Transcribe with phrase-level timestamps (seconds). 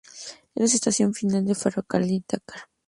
[0.55, 2.67] Es la estación final del ferrocarril Dakar-Níger.